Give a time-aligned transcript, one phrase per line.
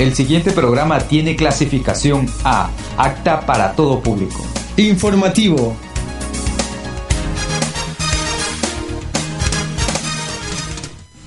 [0.00, 4.42] El siguiente programa tiene clasificación A, acta para todo público.
[4.78, 5.76] Informativo.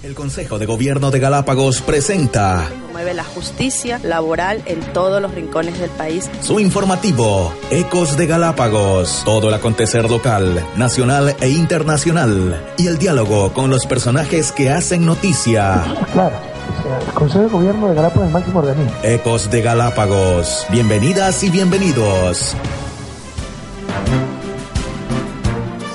[0.01, 5.77] El Consejo de Gobierno de Galápagos presenta Promueve la justicia laboral en todos los rincones
[5.77, 6.27] del país.
[6.41, 9.21] su informativo Ecos de Galápagos.
[9.23, 12.73] Todo el acontecer local, nacional e internacional.
[12.79, 15.83] Y el diálogo con los personajes que hacen noticia.
[16.11, 18.91] Claro, o sea, el Consejo de Gobierno de Galápagos es el máximo organismo.
[19.03, 20.65] Ecos de Galápagos.
[20.69, 22.55] Bienvenidas y bienvenidos.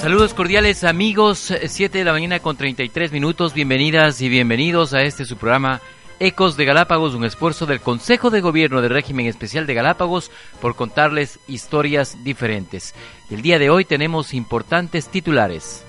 [0.00, 5.24] Saludos cordiales amigos, 7 de la mañana con 33 minutos, bienvenidas y bienvenidos a este
[5.24, 5.82] su programa
[6.20, 10.76] Ecos de Galápagos, un esfuerzo del Consejo de Gobierno del Régimen Especial de Galápagos por
[10.76, 12.94] contarles historias diferentes.
[13.30, 15.84] El día de hoy tenemos importantes titulares.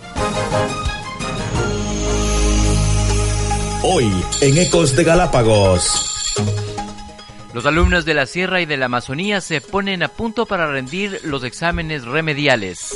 [3.81, 6.35] Hoy en Ecos de Galápagos.
[7.53, 11.21] Los alumnos de la Sierra y de la Amazonía se ponen a punto para rendir
[11.23, 12.93] los exámenes remediales.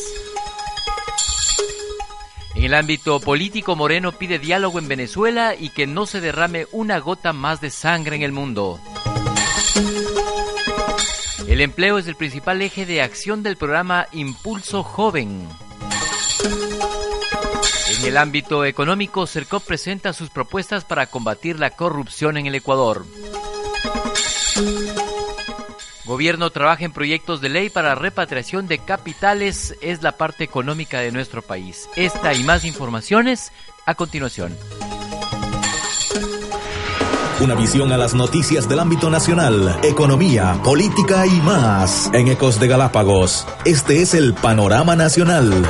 [2.55, 6.99] En el ámbito político, Moreno pide diálogo en Venezuela y que no se derrame una
[6.99, 8.79] gota más de sangre en el mundo.
[11.47, 15.47] El empleo es el principal eje de acción del programa Impulso Joven.
[18.03, 23.05] En el ámbito económico, CERCOP presenta sus propuestas para combatir la corrupción en el Ecuador.
[26.03, 29.77] Gobierno trabaja en proyectos de ley para repatriación de capitales.
[29.79, 31.87] Es la parte económica de nuestro país.
[31.95, 33.53] Esta y más informaciones
[33.85, 34.53] a continuación.
[37.39, 42.09] Una visión a las noticias del ámbito nacional, economía, política y más.
[42.13, 45.63] En Ecos de Galápagos, este es el panorama nacional.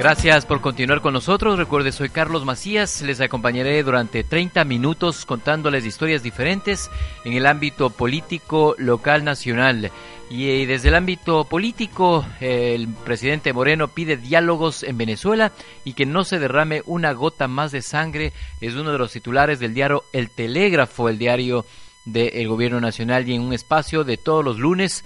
[0.00, 1.58] Gracias por continuar con nosotros.
[1.58, 3.02] Recuerde, soy Carlos Macías.
[3.02, 6.90] Les acompañaré durante 30 minutos contándoles historias diferentes
[7.26, 9.90] en el ámbito político local nacional.
[10.30, 15.52] Y eh, desde el ámbito político, el presidente Moreno pide diálogos en Venezuela
[15.84, 18.32] y que no se derrame una gota más de sangre.
[18.62, 21.66] Es uno de los titulares del diario El Telégrafo, el diario
[22.06, 25.04] del gobierno nacional y en un espacio de todos los lunes.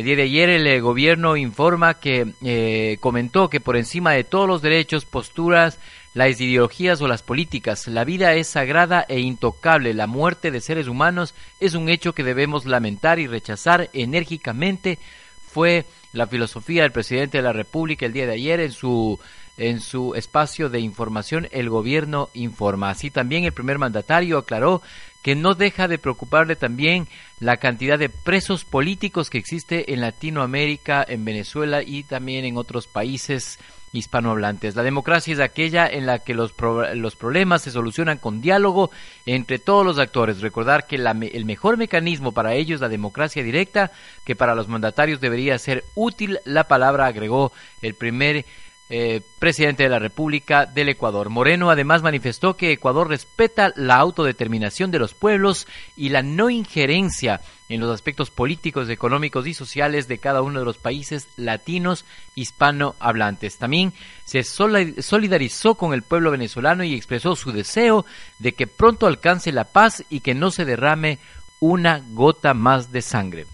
[0.00, 4.24] El día de ayer el eh, gobierno informa que eh, comentó que por encima de
[4.24, 5.78] todos los derechos, posturas,
[6.14, 9.92] las ideologías o las políticas, la vida es sagrada e intocable.
[9.92, 14.98] La muerte de seres humanos es un hecho que debemos lamentar y rechazar enérgicamente.
[15.46, 15.84] Fue
[16.14, 19.20] la filosofía del presidente de la República el día de ayer en su
[19.58, 22.88] en su espacio de información El Gobierno Informa.
[22.88, 24.80] Así también el primer mandatario aclaró
[25.22, 27.08] que no deja de preocuparle también
[27.40, 32.86] la cantidad de presos políticos que existe en Latinoamérica, en Venezuela y también en otros
[32.86, 33.58] países
[33.92, 34.76] hispanohablantes.
[34.76, 38.90] La democracia es aquella en la que los, pro los problemas se solucionan con diálogo
[39.26, 40.40] entre todos los actores.
[40.40, 43.90] Recordar que el mejor mecanismo para ello es la democracia directa,
[44.24, 46.38] que para los mandatarios debería ser útil.
[46.44, 48.44] La palabra agregó el primer
[48.92, 51.30] eh, presidente de la República del Ecuador.
[51.30, 57.40] Moreno además manifestó que Ecuador respeta la autodeterminación de los pueblos y la no injerencia
[57.68, 63.58] en los aspectos políticos, económicos y sociales de cada uno de los países latinos hispanohablantes.
[63.58, 63.92] También
[64.24, 68.04] se solidarizó con el pueblo venezolano y expresó su deseo
[68.40, 71.20] de que pronto alcance la paz y que no se derrame
[71.60, 73.46] una gota más de sangre.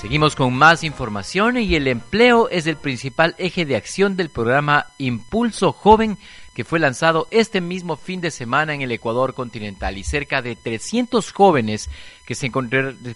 [0.00, 4.86] Seguimos con más información y el empleo es el principal eje de acción del programa
[4.96, 6.16] Impulso Joven
[6.54, 10.56] que fue lanzado este mismo fin de semana en el Ecuador continental y cerca de
[10.56, 11.90] 300 jóvenes
[12.24, 12.50] que se,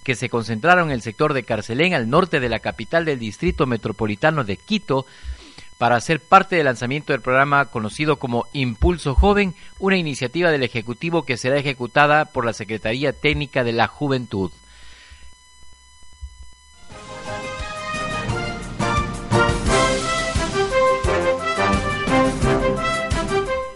[0.05, 3.65] que se concentraron en el sector de Carcelén al norte de la capital del distrito
[3.65, 5.07] metropolitano de Quito
[5.79, 11.23] para ser parte del lanzamiento del programa conocido como Impulso Joven, una iniciativa del Ejecutivo
[11.23, 14.51] que será ejecutada por la Secretaría Técnica de la Juventud.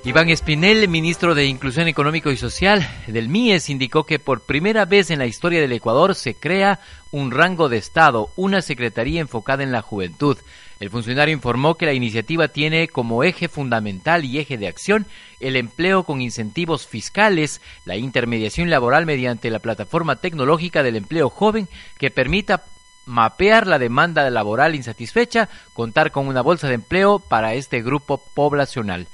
[0.08, 5.10] Iván Espinel, ministro de Inclusión Económico y Social del MIES, indicó que por primera vez
[5.10, 9.70] en la historia del Ecuador se crea un rango de Estado, una secretaría enfocada en
[9.70, 10.38] la juventud.
[10.80, 15.04] El funcionario informó que la iniciativa tiene como eje fundamental y eje de acción
[15.40, 21.68] el empleo con incentivos fiscales, la intermediación laboral mediante la plataforma tecnológica del empleo joven
[21.98, 22.64] que permita
[23.04, 29.06] mapear la demanda laboral insatisfecha, contar con una bolsa de empleo para este grupo poblacional.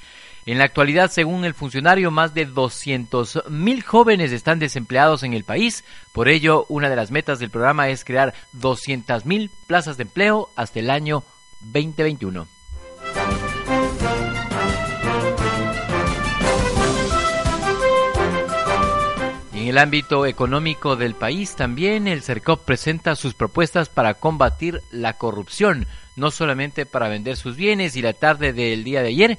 [0.47, 5.85] En la actualidad, según el funcionario, más de 200.000 jóvenes están desempleados en el país.
[6.13, 10.81] Por ello, una de las metas del programa es crear 200.000 plazas de empleo hasta
[10.81, 11.25] el año
[11.61, 12.47] 2021.
[19.55, 25.15] En el ámbito económico del país también el CERCOP presenta sus propuestas para combatir la
[25.15, 25.87] corrupción,
[26.17, 29.39] no solamente para vender sus bienes y la tarde del día de ayer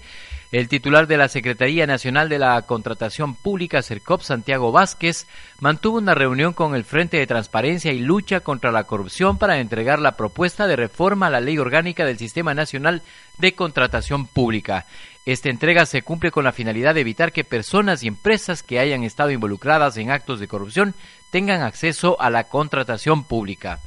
[0.52, 5.28] el titular de la Secretaría Nacional de la Contratación Pública, CERCOP, Santiago Vázquez,
[5.60, 10.00] mantuvo una reunión con el Frente de Transparencia y Lucha contra la Corrupción para entregar
[10.00, 13.02] la propuesta de reforma a la Ley Orgánica del Sistema Nacional
[13.38, 14.86] de Contratación Pública.
[15.26, 19.04] Esta entrega se cumple con la finalidad de evitar que personas y empresas que hayan
[19.04, 20.94] estado involucradas en actos de corrupción
[21.32, 23.80] tengan acceso a la contratación pública.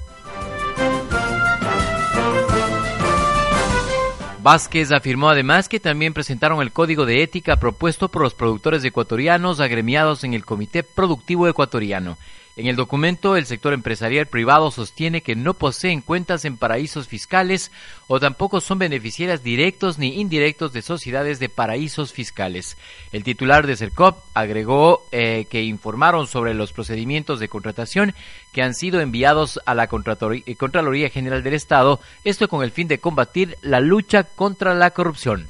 [4.50, 9.60] Vázquez afirmó además que también presentaron el código de ética propuesto por los productores ecuatorianos
[9.60, 12.16] agremiados en el Comité Productivo Ecuatoriano.
[12.58, 17.70] En el documento, el sector empresarial privado sostiene que no poseen cuentas en paraísos fiscales
[18.08, 22.76] o tampoco son beneficiarias directos ni indirectos de sociedades de paraísos fiscales.
[23.12, 28.12] El titular de CERCOP agregó eh, que informaron sobre los procedimientos de contratación
[28.52, 32.98] que han sido enviados a la Contraloría General del Estado, esto con el fin de
[32.98, 35.48] combatir la lucha contra la corrupción.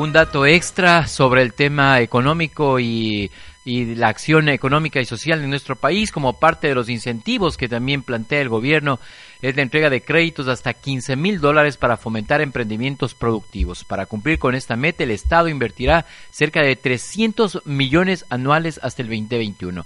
[0.00, 3.30] Un dato extra sobre el tema económico y,
[3.66, 8.02] la acción económica y social en nuestro país como parte de los incentivos que también
[8.02, 8.98] plantea el gobierno
[9.42, 13.84] es la entrega de créditos hasta 15 mil dólares para fomentar emprendimientos productivos.
[13.84, 19.08] Para cumplir con esta meta, el Estado invertirá cerca de 300 millones anuales hasta el
[19.08, 19.84] 2021.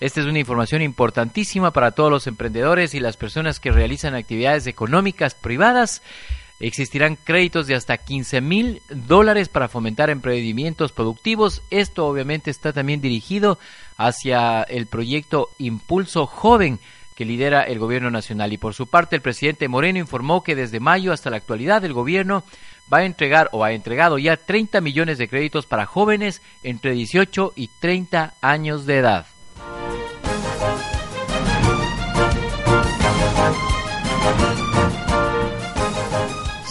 [0.00, 4.66] Esta es una información importantísima para todos los emprendedores y las personas que realizan actividades
[4.66, 6.02] económicas privadas
[6.62, 11.60] Existirán créditos de hasta 15 mil dólares para fomentar emprendimientos productivos.
[11.70, 13.58] Esto obviamente está también dirigido
[13.96, 16.78] hacia el proyecto Impulso Joven
[17.16, 18.52] que lidera el gobierno nacional.
[18.52, 21.94] Y por su parte, el presidente Moreno informó que desde mayo hasta la actualidad el
[21.94, 22.44] gobierno
[22.92, 27.54] va a entregar o ha entregado ya 30 millones de créditos para jóvenes entre 18
[27.56, 29.26] y 30 años de edad.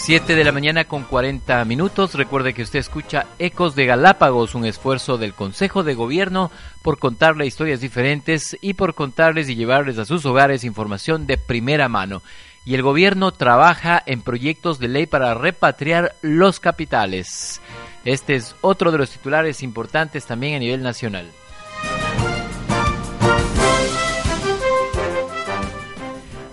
[0.04, 2.16] Siete de la mañana con 40 minutos.
[2.16, 6.50] Recuerde que usted escucha Ecos de Galápagos, un esfuerzo del Consejo de Gobierno
[6.82, 11.88] por contarle historias diferentes y por contarles y llevarles a sus hogares información de primera
[11.88, 12.24] mano.
[12.66, 17.62] Y el gobierno trabaja en proyectos de ley para repatriar los capitales.
[18.04, 21.32] Este es otro de los titulares importantes también a nivel nacional.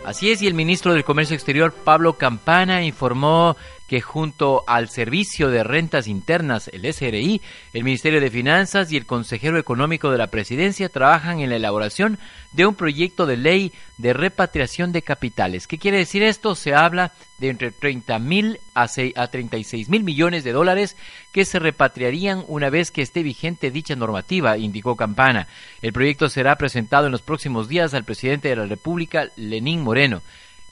[0.08, 5.48] Así es, y el ministro del Comercio Exterior, Pablo Campana, informó que junto al Servicio
[5.48, 7.40] de Rentas Internas, el SRI,
[7.72, 12.18] el Ministerio de Finanzas y el Consejero Económico de la Presidencia trabajan en la elaboración
[12.52, 15.66] de un proyecto de ley de repatriación de capitales.
[15.66, 16.54] ¿Qué quiere decir esto?
[16.54, 20.96] Se habla de entre 30 mil a, a 36 mil millones de dólares
[21.32, 25.48] que se repatriarían una vez que esté vigente dicha normativa, indicó Campana.
[25.80, 30.20] El proyecto será presentado en los próximos días al presidente de la República, Lenín Moreno.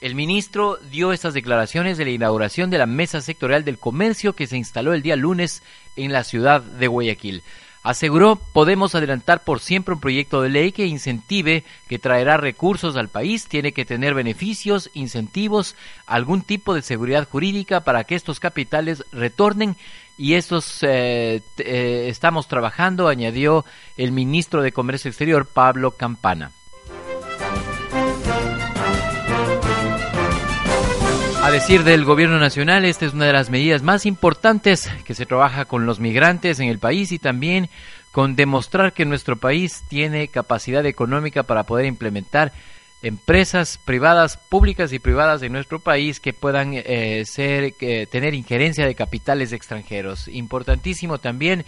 [0.07, 4.47] El ministro dio estas declaraciones de la inauguración de la Mesa Sectorial del Comercio que
[4.47, 5.65] se instaló el día lunes
[5.97, 7.43] en la ciudad de Guayaquil.
[7.83, 13.09] Aseguró, podemos adelantar por siempre un proyecto de ley que incentive, que traerá recursos al
[13.09, 15.75] país, tiene que tener beneficios, incentivos,
[16.07, 19.75] algún tipo de seguridad jurídica para que estos capitales retornen
[20.17, 23.65] y estos eh, eh, estamos trabajando, añadió
[23.97, 26.53] el ministro de Comercio Exterior, Pablo Campana.
[31.47, 35.27] A decir del gobierno nacional, esta es una de las medidas más importantes que se
[35.27, 37.69] trabaja con los migrantes en el país y también
[38.11, 42.53] con demostrar que nuestro país tiene capacidad económica para poder implementar
[43.01, 47.75] empresas privadas, públicas y privadas de nuestro país que puedan eh, ser,
[48.11, 50.27] tener injerencia de capitales extranjeros.
[50.27, 51.65] Importantísimo también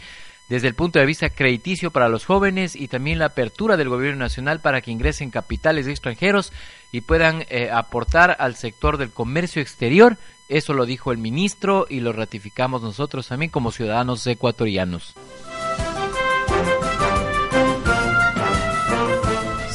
[0.48, 4.20] desde el punto de vista crediticio para los jóvenes y también la apertura del gobierno
[4.20, 6.52] nacional para que ingresen capitales extranjeros
[6.90, 10.16] y puedan eh, aportar al sector del comercio exterior.
[10.48, 15.14] Eso lo dijo el ministro y lo ratificamos nosotros también como ciudadanos ecuatorianos.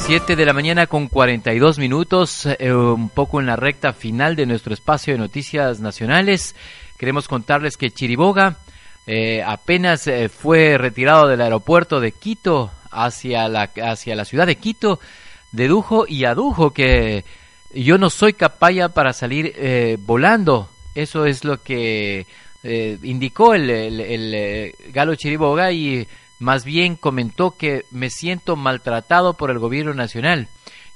[0.06, 4.44] Siete de la mañana con 42 minutos, eh, un poco en la recta final de
[4.44, 6.54] nuestro espacio de noticias nacionales.
[6.98, 8.58] Queremos contarles que Chiriboga
[9.06, 14.56] eh, apenas eh, fue retirado del aeropuerto de Quito hacia la, hacia la ciudad de
[14.56, 14.98] Quito,
[15.52, 17.24] dedujo y adujo que
[17.74, 20.70] yo no soy capaya para salir eh, volando.
[20.94, 22.26] Eso es lo que
[23.02, 26.08] indicó el, el, Galo Chiriboga y
[26.38, 30.48] más bien comentó que me siento maltratado por el gobierno nacional.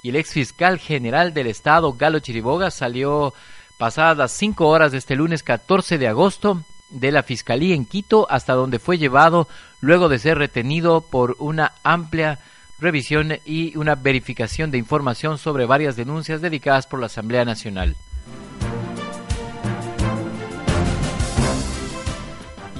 [0.03, 3.35] Y el ex fiscal general del estado, Galo Chiriboga, salió
[3.77, 8.27] pasadas las cinco horas de este lunes 14 de agosto de la Fiscalía en Quito,
[8.31, 9.49] hasta donde fue llevado
[9.81, 12.39] luego de ser retenido por una amplia
[12.79, 17.97] revisión y una verificación de información sobre varias denuncias dedicadas por la Asamblea Nacional.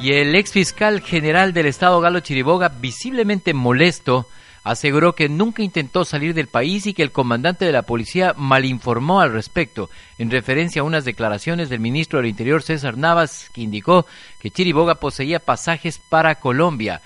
[0.01, 4.29] Y el ex fiscal general del Estado Galo Chiriboga, visiblemente molesto,
[4.65, 9.21] aseguró que nunca intentó salir del país y que el comandante de la policía malinformó
[9.21, 14.07] al respecto, en referencia a unas declaraciones del ministro del Interior César Navas, que indicó
[14.41, 17.01] que Chiriboga poseía pasajes para Colombia.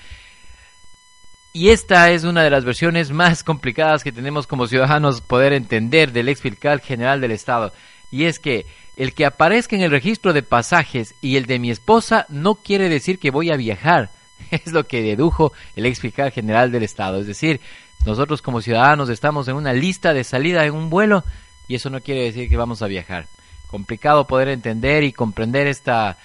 [1.52, 6.12] Y esta es una de las versiones más complicadas que tenemos como ciudadanos poder entender
[6.12, 7.73] del ex fiscal general del Estado.
[8.11, 8.66] Y es que
[8.97, 12.88] el que aparezca en el registro de pasajes y el de mi esposa no quiere
[12.88, 14.11] decir que voy a viajar
[14.50, 17.20] Es lo que dedujo el ex fiscal general del Estado.
[17.20, 17.61] Es decir,
[18.04, 21.25] nosotros como ciudadanos estamos en una lista de salida en un vuelo
[21.68, 23.26] y eso no quiere decir que vamos a viajar.
[23.68, 26.18] Complicado poder entender y comprender esta,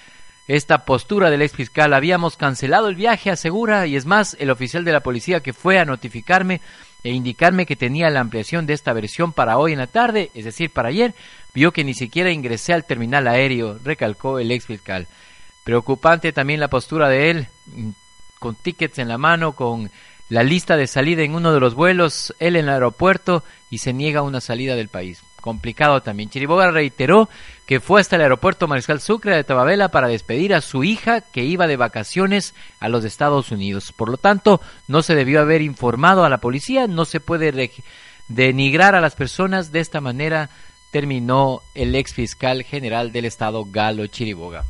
[0.48, 1.94] esta postura del ex fiscal.
[1.94, 5.80] Habíamos cancelado el viaje, asegura, y es más, el oficial de la policía que fue
[5.80, 6.62] a notificarme
[7.04, 10.46] e indicarme que tenía la ampliación de esta versión para hoy en la tarde, es
[10.46, 11.14] decir, para ayer,
[11.54, 15.08] vio que ni siquiera ingresé al terminal aéreo, recalcó el ex fiscal.
[15.64, 17.48] Preocupante también la postura de él,
[18.40, 19.92] con tickets en la mano, con
[20.30, 23.94] la lista de salida en uno de los vuelos, él en el aeropuerto y se
[23.94, 25.24] niega una salida del país.
[25.42, 26.30] Complicado también.
[26.30, 27.30] Chiriboga reiteró
[27.66, 31.46] que fue hasta el aeropuerto Mariscal Sucre de Tababela para despedir a su hija que
[31.46, 33.94] iba de vacaciones a los Estados Unidos.
[33.94, 37.72] Por lo tanto, no se debió haber informado a la policía, no se puede
[38.28, 40.50] denigrar a las personas de esta manera,
[40.92, 44.66] terminó el ex fiscal general del estado Galo Chiriboga.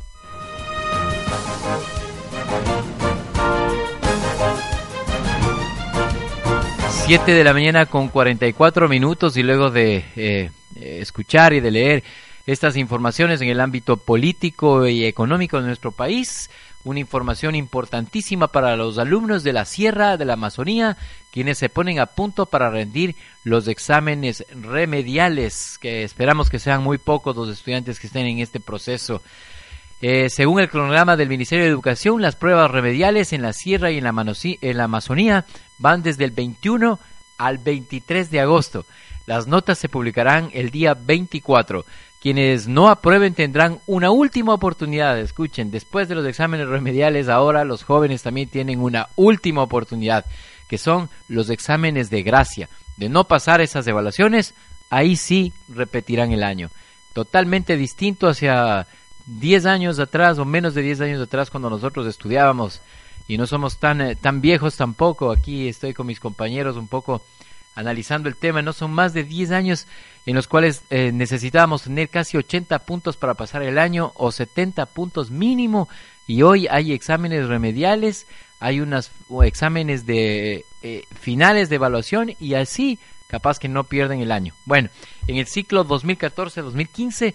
[7.08, 12.04] Siete de la mañana con 44 minutos y luego de eh, escuchar y de leer
[12.46, 16.50] estas informaciones en el ámbito político y económico de nuestro país,
[16.84, 20.98] una información importantísima para los alumnos de la Sierra de la Amazonía,
[21.32, 26.98] quienes se ponen a punto para rendir los exámenes remediales, que esperamos que sean muy
[26.98, 29.22] pocos los estudiantes que estén en este proceso.
[30.00, 33.98] Eh, según el cronograma del Ministerio de Educación, las pruebas remediales en la Sierra y
[33.98, 34.10] en la,
[34.42, 35.44] en la Amazonía
[35.78, 37.00] van desde el 21
[37.36, 38.84] al 23 de agosto.
[39.26, 41.84] Las notas se publicarán el día 24.
[42.20, 45.18] Quienes no aprueben tendrán una última oportunidad.
[45.18, 50.24] Escuchen, después de los exámenes remediales, ahora los jóvenes también tienen una última oportunidad,
[50.68, 52.68] que son los exámenes de gracia.
[52.96, 54.54] De no pasar esas evaluaciones,
[54.90, 56.70] ahí sí repetirán el año.
[57.12, 58.86] Totalmente distinto hacia
[59.28, 62.80] 10 años atrás o menos de 10 años atrás cuando nosotros estudiábamos
[63.28, 65.30] y no somos tan, eh, tan viejos tampoco.
[65.30, 67.22] Aquí estoy con mis compañeros un poco
[67.74, 68.62] analizando el tema.
[68.62, 69.86] No son más de 10 años
[70.24, 74.86] en los cuales eh, necesitábamos tener casi 80 puntos para pasar el año o 70
[74.86, 75.88] puntos mínimo
[76.26, 78.26] y hoy hay exámenes remediales,
[78.60, 79.10] hay unos
[79.44, 84.54] exámenes de eh, finales de evaluación y así capaz que no pierden el año.
[84.64, 84.88] Bueno,
[85.26, 87.34] en el ciclo 2014-2015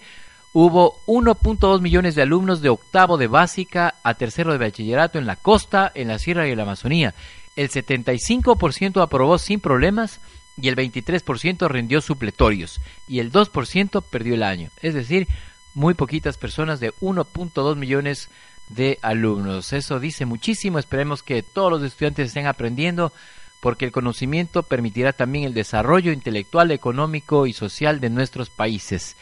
[0.56, 5.34] Hubo 1.2 millones de alumnos de octavo de básica a tercero de bachillerato en la
[5.34, 7.12] costa, en la sierra y en la Amazonía.
[7.56, 10.20] El 75% aprobó sin problemas
[10.56, 14.70] y el 23% rindió supletorios y el 2% perdió el año.
[14.80, 15.26] Es decir,
[15.74, 18.28] muy poquitas personas de 1.2 millones
[18.68, 19.72] de alumnos.
[19.72, 20.78] Eso dice muchísimo.
[20.78, 23.12] Esperemos que todos los estudiantes estén aprendiendo
[23.58, 29.16] porque el conocimiento permitirá también el desarrollo intelectual, económico y social de nuestros países.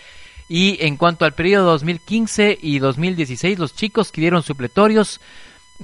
[0.55, 5.19] Y en cuanto al periodo 2015 y 2016, los chicos que dieron supletorios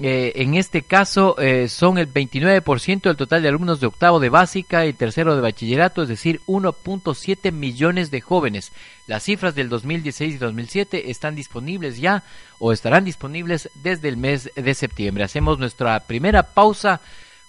[0.03, 4.29] eh, en este caso eh, son el 29% del total de alumnos de octavo de
[4.29, 8.73] básica y tercero de bachillerato, es decir, 1.7 millones de jóvenes.
[9.07, 12.23] Las cifras del 2016 y 2007 están disponibles ya
[12.59, 15.25] o estarán disponibles desde el mes de septiembre.
[15.25, 17.01] Hacemos nuestra primera pausa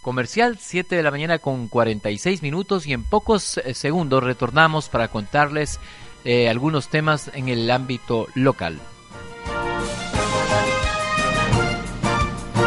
[0.01, 5.09] comercial, 7 de la mañana con 46 minutos y en pocos eh, segundos retornamos para
[5.09, 5.81] contarles
[6.49, 8.79] algunos temas en el ámbito local.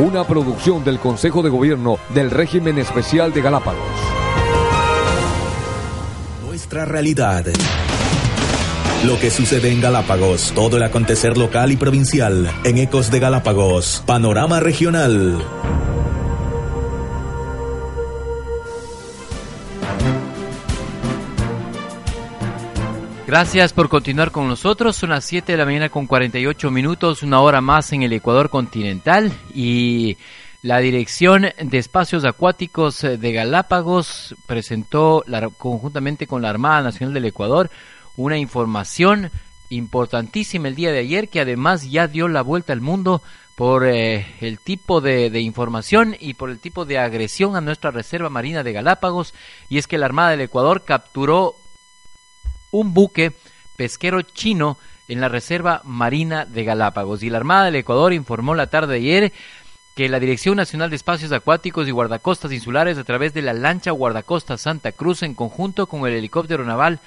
[0.00, 3.84] Una producción del Consejo de Gobierno del Régimen Especial de Galápagos.
[6.44, 7.44] Nuestra realidad.
[9.06, 14.02] Lo que sucede en Galápagos, todo el acontecer local y provincial, en Ecos de Galápagos,
[14.04, 15.38] Panorama Regional.
[23.30, 24.96] Gracias por continuar con nosotros.
[24.96, 28.50] Son las 7 de la mañana con 48 minutos, una hora más en el Ecuador
[28.50, 30.16] continental y
[30.62, 35.24] la Dirección de Espacios Acuáticos de Galápagos presentó
[35.58, 37.70] conjuntamente con la Armada Nacional del Ecuador
[38.16, 39.30] una información
[39.68, 43.22] importantísima el día de ayer que además ya dio la vuelta al mundo
[43.54, 48.28] por eh, el tipo de, información y por el tipo de agresión a nuestra Reserva
[48.28, 49.34] Marina de Galápagos
[49.68, 51.54] y es que la Armada del Ecuador capturó
[52.70, 53.32] un buque
[53.76, 54.78] pesquero chino
[55.08, 57.22] en la Reserva Marina de Galápagos.
[57.22, 59.32] Y la Armada del Ecuador informó la tarde de ayer
[59.96, 63.90] que la Dirección Nacional de Espacios Acuáticos y Guardacostas Insulares, a través de la lancha
[63.90, 67.00] Guardacostas Santa Cruz, en conjunto con el helicóptero naval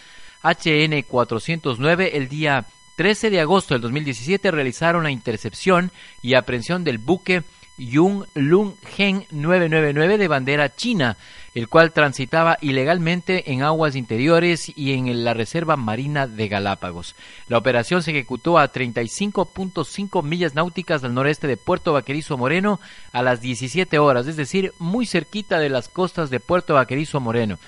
[0.43, 2.65] HN 409, el día
[2.97, 7.43] 13 de agosto del 2017 realizaron la intercepción y aprehensión del buque
[7.77, 11.17] Yung Lung Gen 999 de bandera china
[11.53, 17.15] el cual transitaba ilegalmente en aguas interiores y en la Reserva Marina de Galápagos.
[17.47, 22.79] La operación se ejecutó a 35.5 millas náuticas al noreste de Puerto Vaquerizo Moreno
[23.11, 27.59] a las 17 horas, es decir, muy cerquita de las costas de Puerto Vaquerizo Moreno.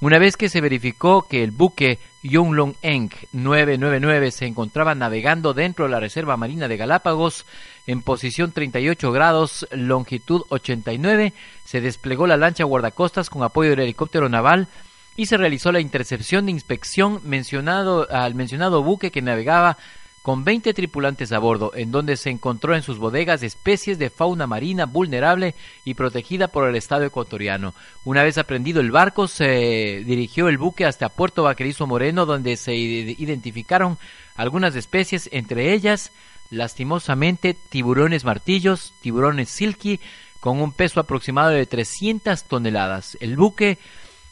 [0.00, 5.86] Una vez que se verificó que el buque Yonglong Eng 999 se encontraba navegando dentro
[5.86, 7.46] de la Reserva Marina de Galápagos
[7.86, 11.32] en posición 38 grados, longitud 89,
[11.64, 14.68] se desplegó la lancha guardacostas con apoyo del helicóptero naval
[15.16, 19.76] y se realizó la intercepción de inspección mencionado al mencionado buque que navegaba
[20.22, 24.46] con 20 tripulantes a bordo, en donde se encontró en sus bodegas especies de fauna
[24.46, 25.54] marina vulnerable
[25.84, 27.74] y protegida por el Estado ecuatoriano.
[28.04, 32.74] Una vez aprendido el barco, se dirigió el buque hasta Puerto Vaquerizo Moreno, donde se
[32.74, 33.96] identificaron
[34.36, 36.12] algunas especies, entre ellas,
[36.50, 40.00] lastimosamente, tiburones martillos, tiburones silky,
[40.38, 43.16] con un peso aproximado de 300 toneladas.
[43.20, 43.78] El buque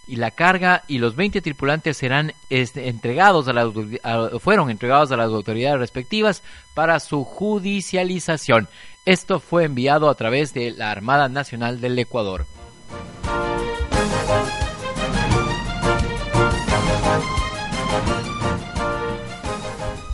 [0.08, 5.78] y la carga y los 20 tripulantes serán entregados a fueron entregados a las autoridades
[5.78, 6.42] respectivas
[6.74, 8.68] para su judicialización.
[9.04, 12.46] Esto fue enviado a través de la Armada Nacional del Ecuador.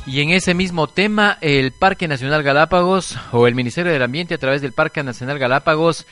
[0.07, 4.39] Y en ese mismo tema, el Parque Nacional Galápagos o el Ministerio del Ambiente a
[4.39, 6.07] través del Parque Nacional Galápagos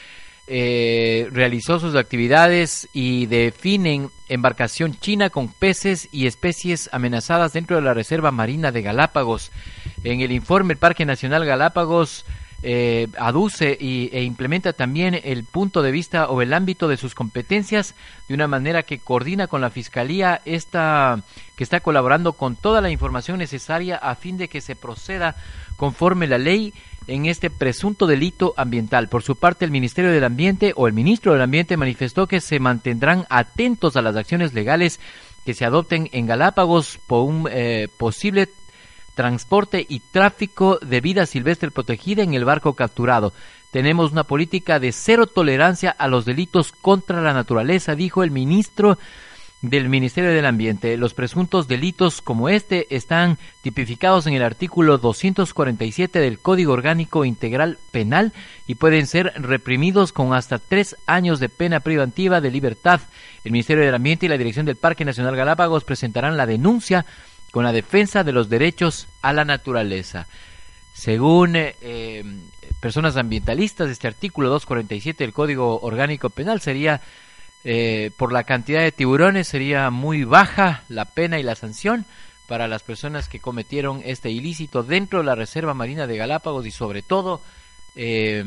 [0.46, 7.82] eh, realizó sus actividades y definen embarcación china con peces y especies amenazadas dentro de
[7.82, 9.52] la Reserva Marina de Galápagos.
[10.04, 12.24] En el informe, el Parque Nacional Galápagos
[12.62, 17.14] eh, aduce y, e implementa también el punto de vista o el ámbito de sus
[17.14, 17.94] competencias
[18.28, 21.22] de una manera que coordina con la Fiscalía esta,
[21.56, 25.34] que está colaborando con toda la información necesaria a fin de que se proceda
[25.76, 26.72] conforme la ley
[27.08, 29.08] en este presunto delito ambiental.
[29.08, 32.60] Por su parte, el Ministerio del Ambiente o el ministro del Ambiente manifestó que se
[32.60, 35.00] mantendrán atentos a las acciones legales
[35.44, 38.48] que se adopten en Galápagos por un eh, posible
[39.14, 43.32] transporte y tráfico de vida silvestre protegida en el barco capturado.
[43.70, 48.98] Tenemos una política de cero tolerancia a los delitos contra la naturaleza, dijo el ministro
[49.62, 50.96] del Ministerio del Ambiente.
[50.96, 57.78] Los presuntos delitos como este están tipificados en el artículo 247 del Código Orgánico Integral
[57.92, 58.32] Penal
[58.66, 63.00] y pueden ser reprimidos con hasta tres años de pena privativa de libertad.
[63.44, 67.06] El Ministerio del Ambiente y la Dirección del Parque Nacional Galápagos presentarán la denuncia
[67.52, 70.26] con la defensa de los derechos a la naturaleza.
[70.94, 72.24] Según eh,
[72.80, 77.00] personas ambientalistas, este artículo 247 del Código Orgánico Penal sería
[77.64, 82.04] eh, por la cantidad de tiburones sería muy baja la pena y la sanción
[82.48, 86.72] para las personas que cometieron este ilícito dentro de la Reserva Marina de Galápagos y
[86.72, 87.40] sobre todo
[87.94, 88.44] eh,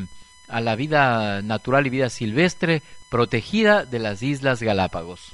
[0.49, 5.33] a la vida natural y vida silvestre protegida de las Islas Galápagos.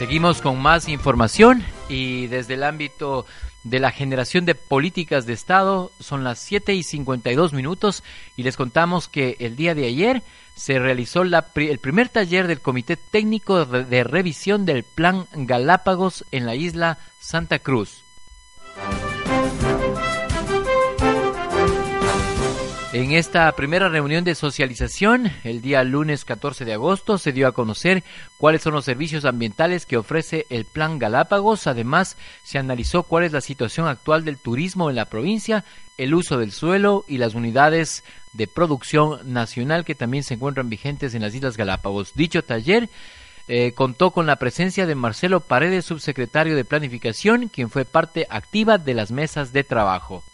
[0.00, 3.26] Seguimos con más información y desde el ámbito
[3.64, 5.92] de la generación de políticas de Estado.
[6.00, 8.02] Son las 7 y 52 minutos
[8.34, 10.22] y les contamos que el día de ayer
[10.56, 16.46] se realizó la, el primer taller del Comité Técnico de Revisión del Plan Galápagos en
[16.46, 18.02] la isla Santa Cruz.
[22.92, 27.52] En esta primera reunión de socialización, el día lunes 14 de agosto, se dio a
[27.52, 28.02] conocer
[28.36, 31.68] cuáles son los servicios ambientales que ofrece el Plan Galápagos.
[31.68, 35.64] Además, se analizó cuál es la situación actual del turismo en la provincia,
[35.98, 41.14] el uso del suelo y las unidades de producción nacional que también se encuentran vigentes
[41.14, 42.14] en las Islas Galápagos.
[42.16, 42.88] Dicho taller
[43.46, 48.78] eh, contó con la presencia de Marcelo Paredes, subsecretario de Planificación, quien fue parte activa
[48.78, 50.24] de las mesas de trabajo.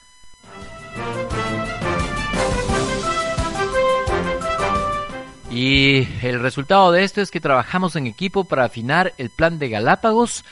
[5.56, 9.70] Y el resultado de esto es que trabajamos en equipo para afinar el plan de
[9.70, 10.44] Galápagos.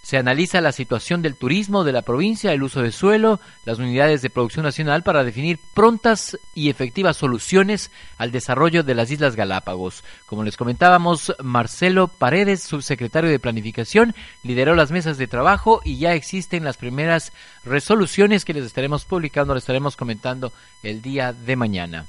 [0.00, 4.22] Se analiza la situación del turismo de la provincia, el uso de suelo, las unidades
[4.22, 10.04] de producción nacional para definir prontas y efectivas soluciones al desarrollo de las Islas Galápagos.
[10.24, 16.14] Como les comentábamos, Marcelo Paredes, subsecretario de Planificación, lideró las mesas de trabajo y ya
[16.14, 20.50] existen las primeras resoluciones que les estaremos publicando, les estaremos comentando
[20.82, 22.06] el día de mañana.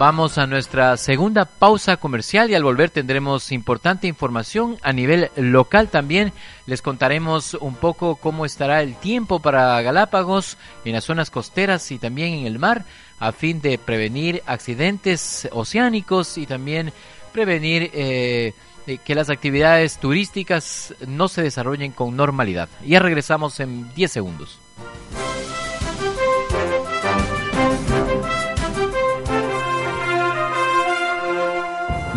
[0.00, 5.88] Vamos a nuestra segunda pausa comercial y al volver tendremos importante información a nivel local
[5.90, 6.32] también.
[6.64, 11.98] Les contaremos un poco cómo estará el tiempo para Galápagos en las zonas costeras y
[11.98, 12.86] también en el mar
[13.18, 16.94] a fin de prevenir accidentes oceánicos y también
[17.34, 18.54] prevenir eh,
[19.04, 22.70] que las actividades turísticas no se desarrollen con normalidad.
[22.86, 24.58] Ya regresamos en 10 segundos.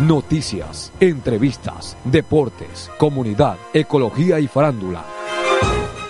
[0.06, 5.02] Noticias, entrevistas, deportes, comunidad, ecología y farándula.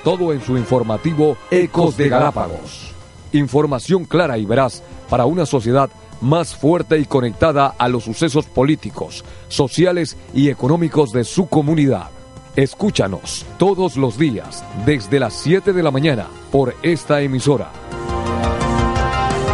[0.02, 2.92] Todo en su informativo Ecos de Galápagos.
[3.30, 9.24] Información clara y veraz para una sociedad más fuerte y conectada a los sucesos políticos,
[9.46, 12.10] sociales y económicos de su comunidad.
[12.56, 17.70] Escúchanos todos los días desde las 7 de la mañana por esta emisora.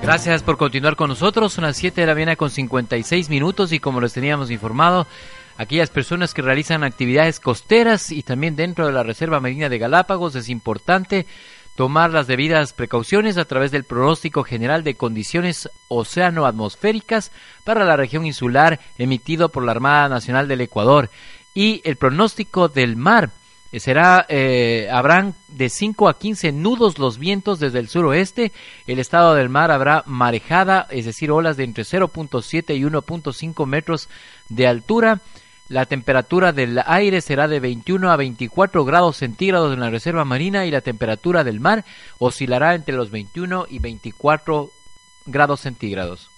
[0.01, 1.53] Gracias por continuar con nosotros.
[1.53, 5.07] Son las 7 de la mañana con 56 minutos y como les teníamos informado,
[5.57, 10.35] aquellas personas que realizan actividades costeras y también dentro de la Reserva Marina de Galápagos
[10.35, 11.25] es importante
[11.77, 17.31] tomar las debidas precauciones a través del pronóstico general de condiciones océano-atmosféricas
[17.63, 21.09] para la región insular emitido por la Armada Nacional del Ecuador
[21.53, 23.29] y el pronóstico del mar
[23.73, 28.51] será, eh, habrán de 5 a 15 nudos los vientos desde el suroeste.
[28.87, 34.09] El estado del mar habrá marejada, es decir, olas de entre 0.7 y 1.5 metros
[34.49, 35.21] de altura.
[35.69, 40.65] La temperatura del aire será de 21 a 24 grados centígrados en la reserva marina
[40.65, 41.83] y la temperatura del mar
[42.19, 44.71] oscilará entre los 21 y 24
[45.25, 46.29] grados centígrados.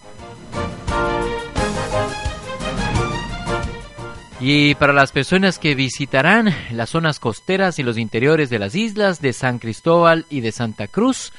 [4.42, 9.22] Y para las personas que visitarán las zonas costeras y los interiores de las islas
[9.22, 11.34] de San Cristóbal y de Santa Cruz,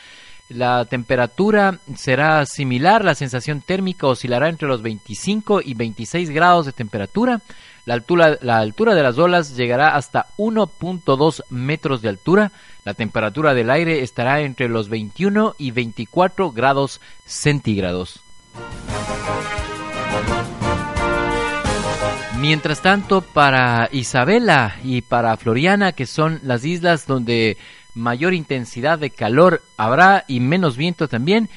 [0.51, 6.73] la temperatura será similar, la sensación térmica oscilará entre los 25 y 26 grados de
[6.73, 7.41] temperatura,
[7.91, 12.53] la altura, de las olas llegará hasta 1.2 metros de altura,
[12.85, 18.21] la temperatura del aire estará entre los 21 y 24 grados centígrados.
[22.39, 27.59] Mientras tanto, para Isabela y para Floriana, que son las islas donde
[27.95, 31.51] mayor intensidad de calor habrá y menos viento también,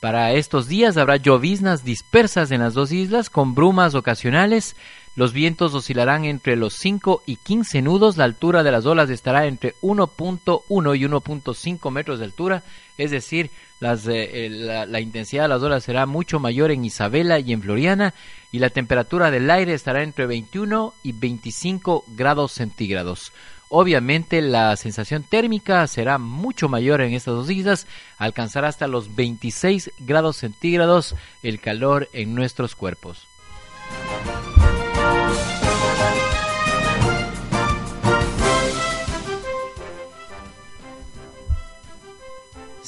[0.00, 4.76] para estos días habrá lloviznas dispersas en las dos islas con brumas ocasionales.
[5.18, 8.16] Los vientos oscilarán entre los 5 y 15 nudos.
[8.16, 10.62] La altura de las olas estará entre 1.1
[10.96, 12.62] y 1.5 metros de altura.
[12.98, 13.50] Es decir,
[13.80, 18.14] eh, la, la, intensidad de las olas será mucho mayor en Isabela y en Floriana.
[18.52, 23.32] Y la temperatura del aire estará entre 21 y 25 grados centígrados.
[23.70, 29.90] Obviamente la sensación térmica será mucho mayor en estas dos islas, alcanzará hasta los 26
[29.98, 33.26] grados centígrados el calor en nuestros cuerpos.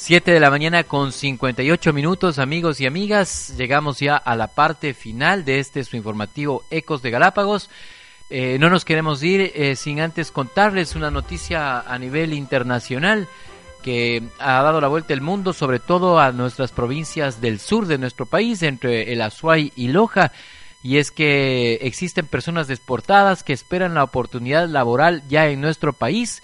[0.03, 3.53] Siete de la mañana con 58 minutos, amigos y amigas.
[3.55, 7.69] Llegamos ya a la parte final de este su informativo Ecos de Galápagos.
[8.31, 13.27] Eh, no nos queremos ir eh, sin antes contarles una noticia a nivel internacional
[13.83, 17.99] que ha dado la vuelta al mundo, sobre todo a nuestras provincias del sur de
[17.99, 20.31] nuestro país, entre el Azuay y Loja.
[20.81, 26.41] Y es que existen personas deportadas que esperan la oportunidad laboral ya en nuestro país.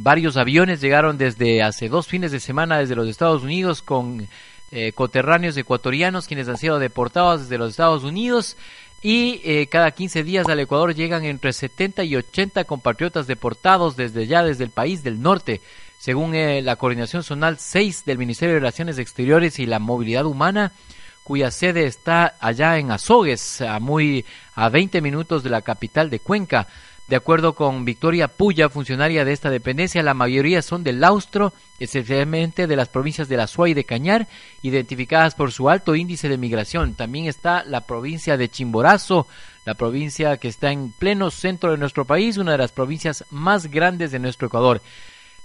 [0.00, 4.28] Varios aviones llegaron desde hace dos fines de semana desde los Estados Unidos con
[4.70, 8.56] eh, coterráneos ecuatorianos quienes han sido deportados desde los Estados Unidos
[9.02, 14.28] y eh, cada 15 días al Ecuador llegan entre 70 y 80 compatriotas deportados desde
[14.28, 15.60] ya desde el país del norte.
[15.98, 20.70] Según eh, la Coordinación Zonal 6 del Ministerio de Relaciones Exteriores y la Movilidad Humana,
[21.24, 26.20] cuya sede está allá en Azogues, a muy a 20 minutos de la capital de
[26.20, 26.68] Cuenca.
[27.08, 32.66] De acuerdo con Victoria Puya, funcionaria de esta dependencia, la mayoría son del Austro, especialmente
[32.66, 34.28] de las provincias de la Suá y de Cañar,
[34.60, 36.94] identificadas por su alto índice de migración.
[36.94, 39.26] También está la provincia de Chimborazo,
[39.64, 43.68] la provincia que está en pleno centro de nuestro país, una de las provincias más
[43.68, 44.82] grandes de nuestro Ecuador.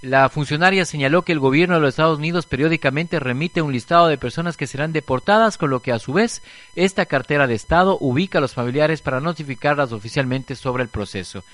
[0.03, 4.17] La funcionaria señaló que el gobierno de los Estados Unidos periódicamente remite un listado de
[4.17, 6.43] personas que serán deportadas, con lo que a su vez
[6.75, 11.45] esta cartera de Estado ubica a los familiares para notificarlas oficialmente sobre el proceso.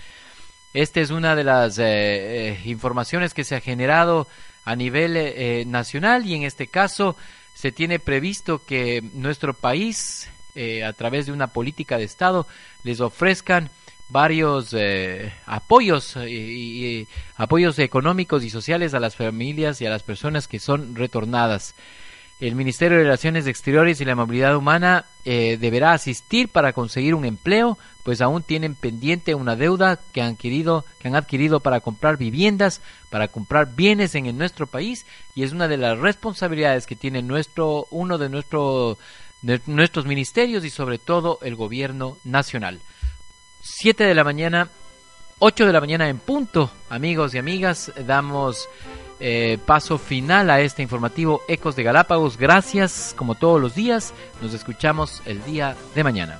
[0.74, 4.26] Esta es una de las eh, eh, informaciones que se ha generado
[4.66, 7.16] a nivel eh, nacional y en este caso
[7.54, 10.28] se tiene previsto que nuestro país,
[10.86, 12.48] a través de una política de Estado,
[12.84, 13.70] les ofrezcan
[14.10, 20.48] varios eh, apoyos y, apoyos económicos y sociales a las familias y a las personas
[20.48, 21.76] que son retornadas.
[22.40, 27.26] El Ministerio de Relaciones Exteriores y la Movilidad Humana eh, deberá asistir para conseguir un
[27.26, 32.18] empleo, pues aún tienen pendiente una deuda que han adquirido, que han adquirido para comprar
[32.18, 36.96] viviendas, para comprar bienes en, en nuestro país, y es una de las responsabilidades que
[36.96, 38.98] tiene nuestro, uno de, nuestro,
[39.42, 42.80] de nuestros ministerios y sobre todo el gobierno nacional.
[43.62, 44.70] 7 de la mañana,
[45.40, 48.68] 8 de la mañana en punto, amigos y amigas, damos
[49.20, 52.38] eh, paso final a este informativo Ecos de Galápagos.
[52.38, 56.40] Gracias, como todos los días, nos escuchamos el día de mañana.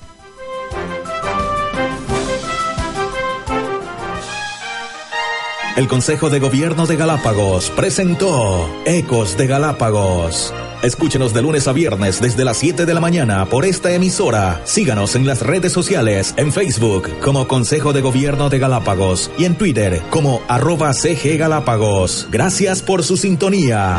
[5.76, 10.52] El Consejo de Gobierno de Galápagos presentó Ecos de Galápagos.
[10.82, 14.62] Escúchenos de lunes a viernes desde las 7 de la mañana por esta emisora.
[14.64, 19.56] Síganos en las redes sociales, en Facebook como Consejo de Gobierno de Galápagos y en
[19.56, 22.28] Twitter como arroba CG Galápagos.
[22.30, 23.98] Gracias por su sintonía.